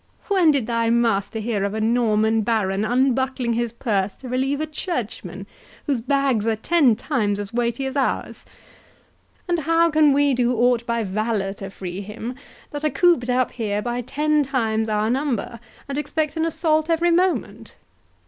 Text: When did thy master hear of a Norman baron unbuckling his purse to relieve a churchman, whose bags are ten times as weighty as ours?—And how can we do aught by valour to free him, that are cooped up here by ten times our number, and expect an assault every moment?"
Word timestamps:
When 0.29 0.49
did 0.49 0.65
thy 0.65 0.89
master 0.89 1.37
hear 1.37 1.63
of 1.63 1.75
a 1.75 1.79
Norman 1.79 2.41
baron 2.41 2.83
unbuckling 2.83 3.53
his 3.53 3.71
purse 3.71 4.15
to 4.15 4.27
relieve 4.29 4.59
a 4.59 4.65
churchman, 4.65 5.45
whose 5.85 6.01
bags 6.01 6.47
are 6.47 6.55
ten 6.55 6.95
times 6.95 7.37
as 7.39 7.53
weighty 7.53 7.85
as 7.85 7.95
ours?—And 7.95 9.59
how 9.59 9.91
can 9.91 10.11
we 10.11 10.33
do 10.33 10.55
aught 10.55 10.87
by 10.87 11.03
valour 11.03 11.53
to 11.53 11.69
free 11.69 12.01
him, 12.01 12.33
that 12.71 12.83
are 12.83 12.89
cooped 12.89 13.29
up 13.29 13.51
here 13.51 13.79
by 13.79 14.01
ten 14.01 14.41
times 14.41 14.89
our 14.89 15.07
number, 15.11 15.59
and 15.87 15.99
expect 15.99 16.35
an 16.35 16.45
assault 16.45 16.89
every 16.89 17.11
moment?" 17.11 17.75